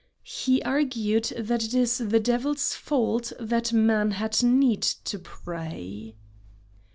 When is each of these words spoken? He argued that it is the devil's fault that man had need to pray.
He 0.23 0.63
argued 0.63 1.25
that 1.25 1.63
it 1.63 1.75
is 1.75 1.99
the 1.99 2.19
devil's 2.19 2.73
fault 2.73 3.33
that 3.39 3.71
man 3.71 4.09
had 4.17 4.41
need 4.41 4.81
to 4.81 5.19
pray. 5.19 6.15